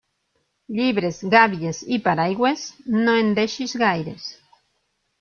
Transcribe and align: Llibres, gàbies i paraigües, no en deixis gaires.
Llibres, 0.77 1.19
gàbies 1.35 1.83
i 1.97 2.01
paraigües, 2.09 2.65
no 2.97 3.19
en 3.23 3.33
deixis 3.41 3.81
gaires. 3.87 4.31